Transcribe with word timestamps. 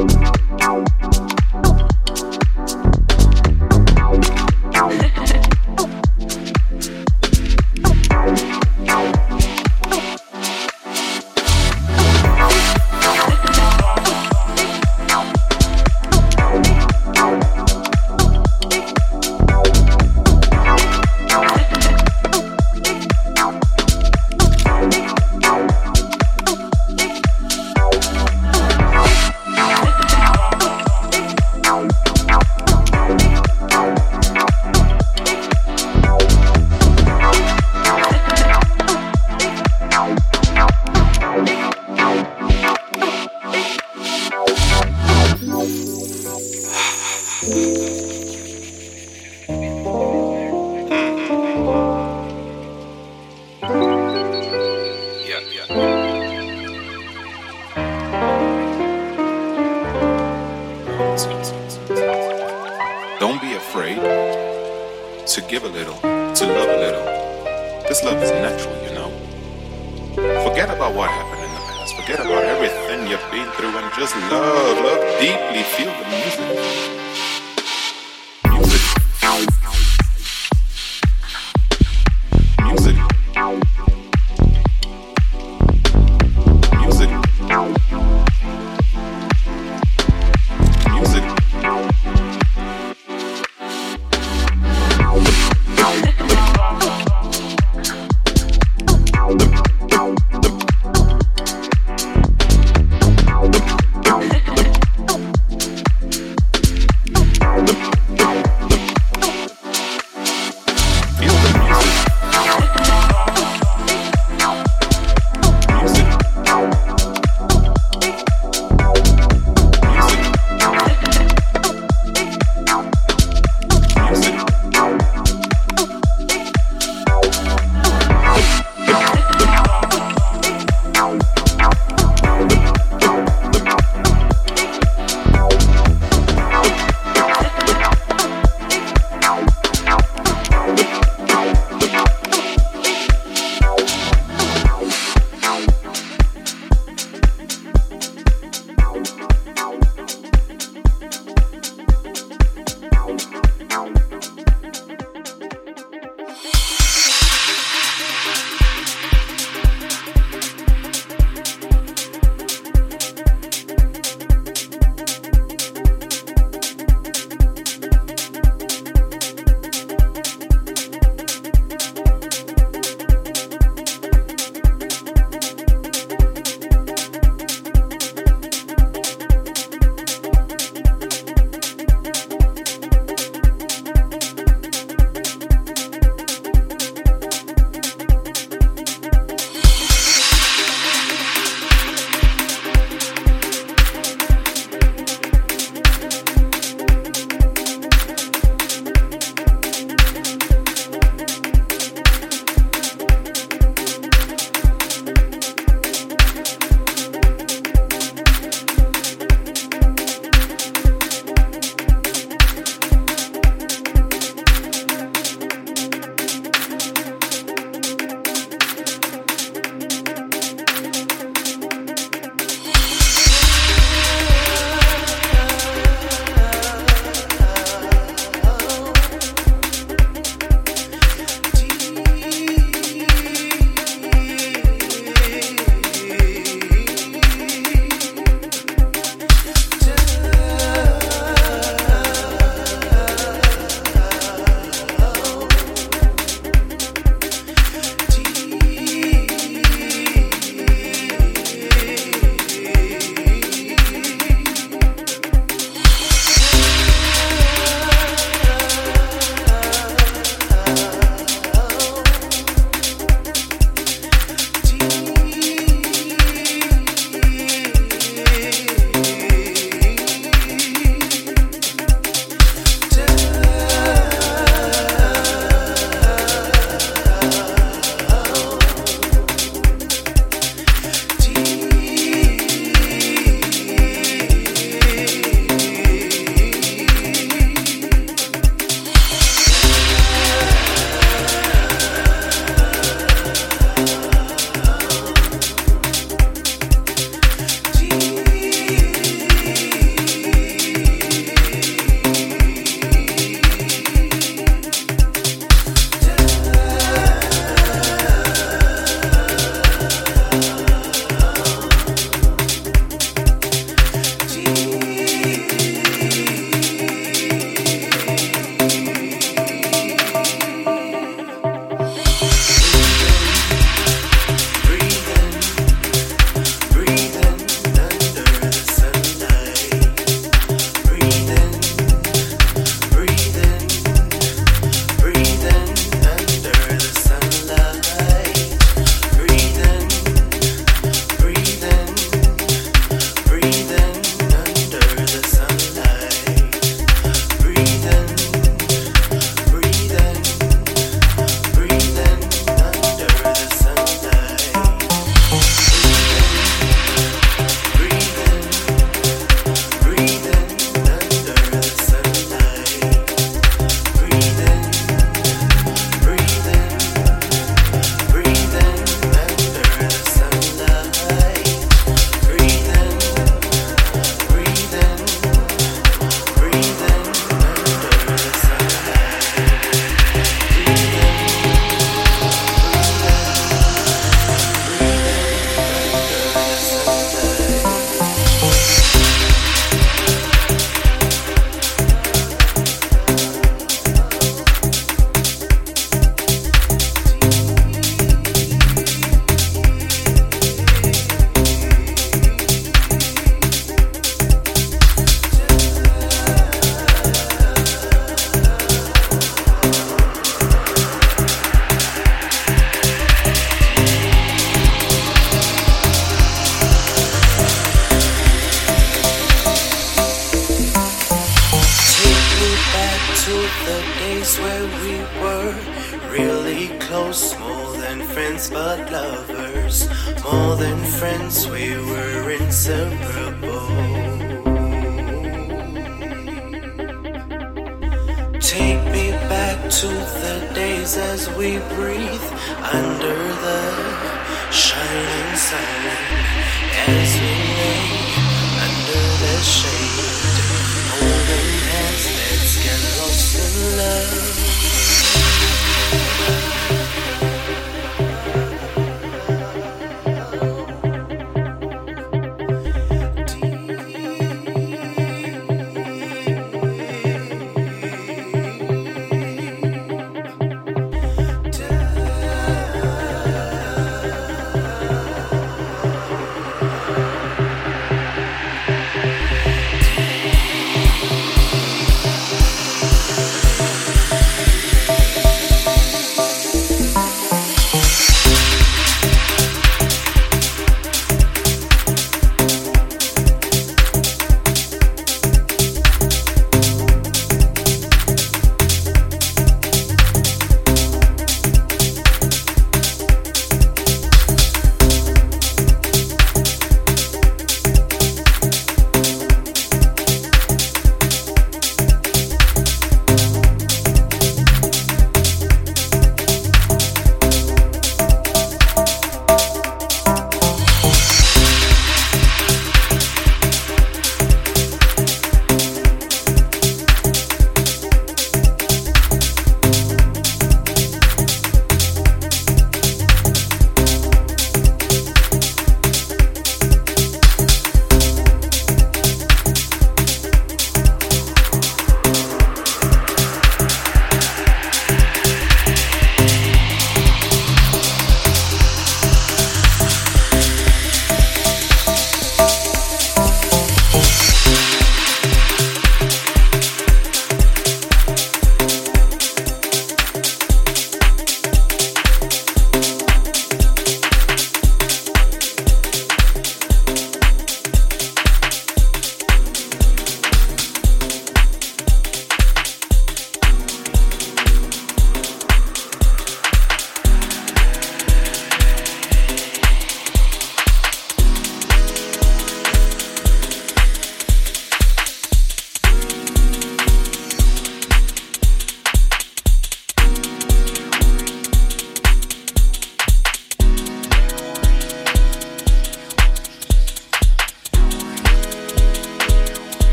everybody. 0.00 0.33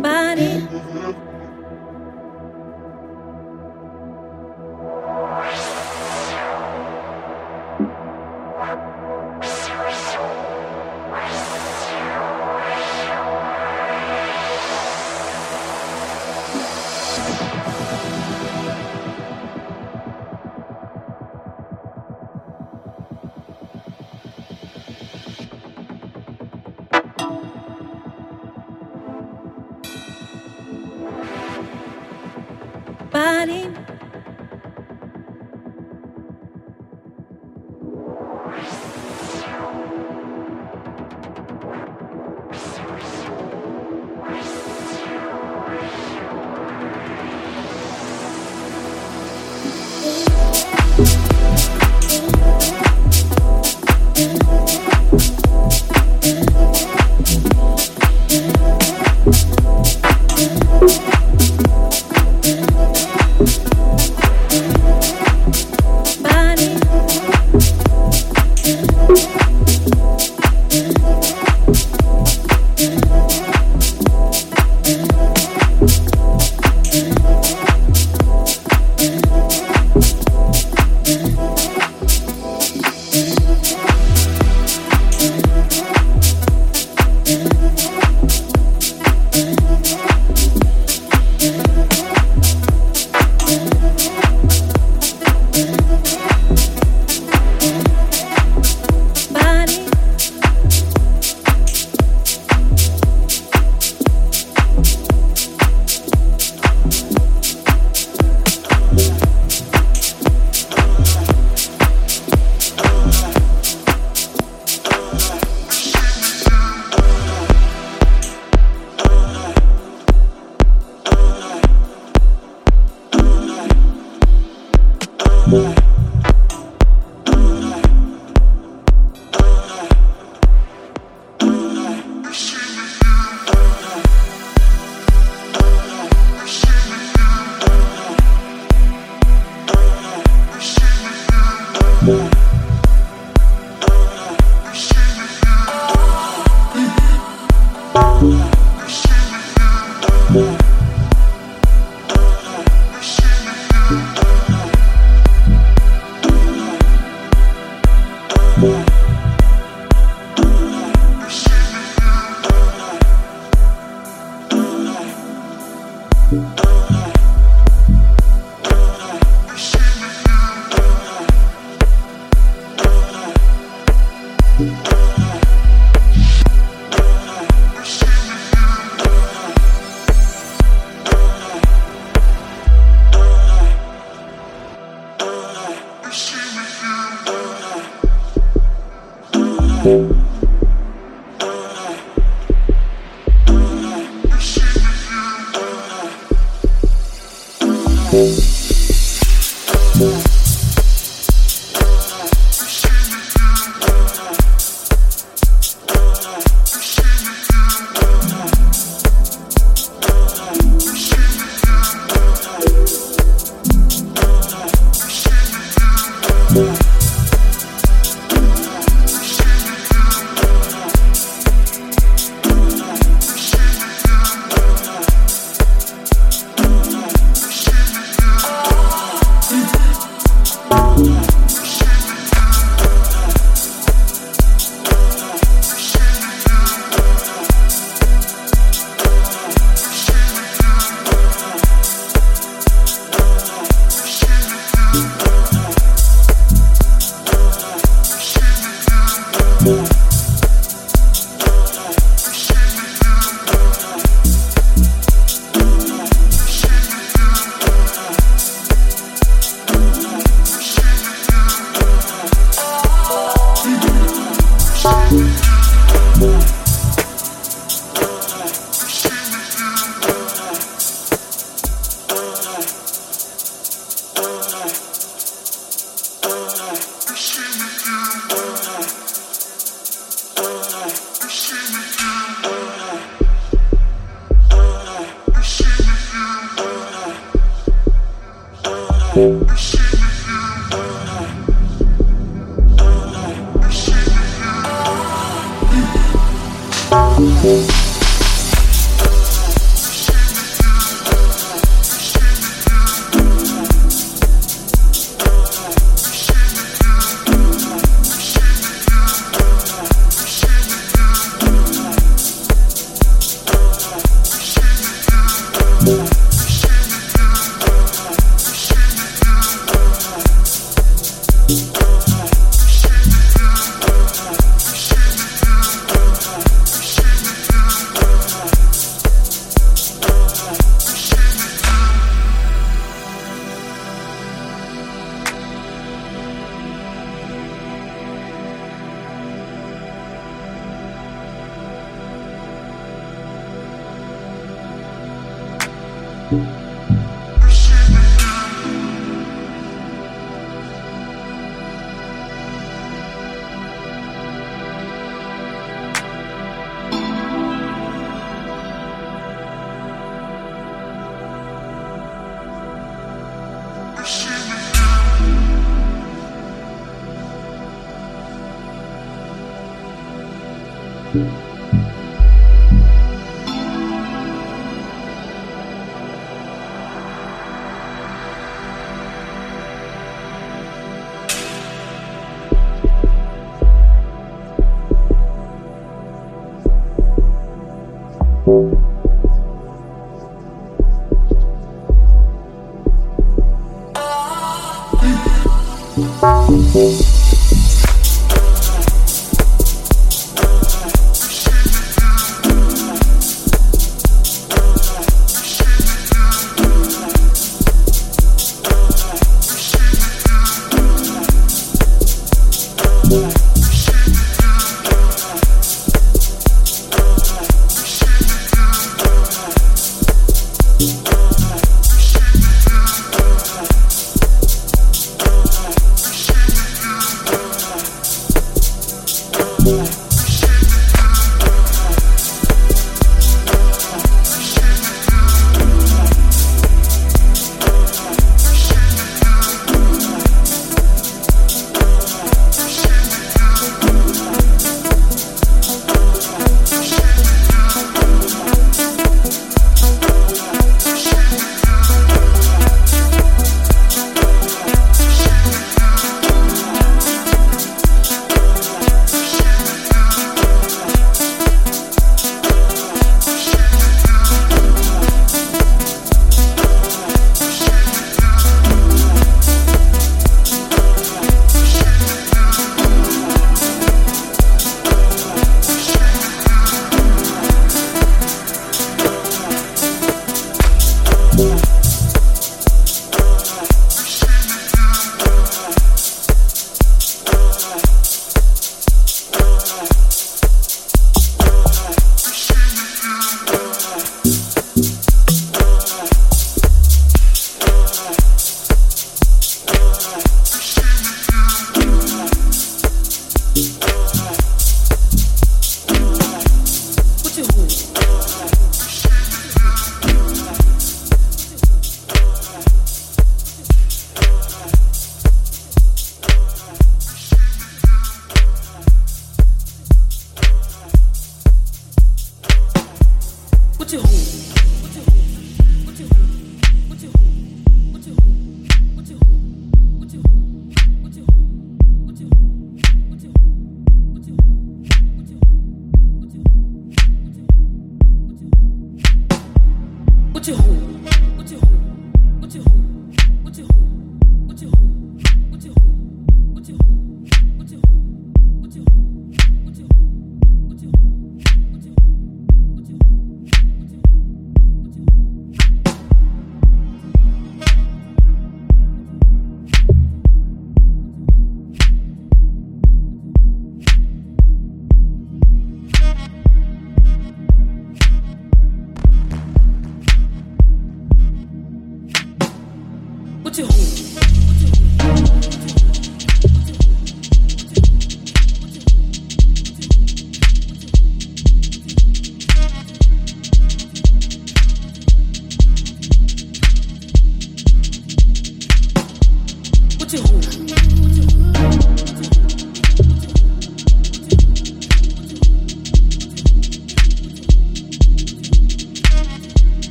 Body. 0.00 0.66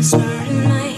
whisper 0.00 0.16
in 0.48 0.64
my 0.66 0.89